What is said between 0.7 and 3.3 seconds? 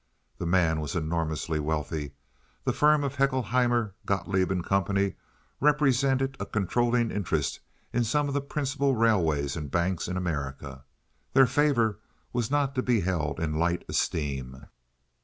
was enormously wealthy. The firm of